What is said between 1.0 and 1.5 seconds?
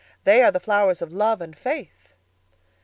of love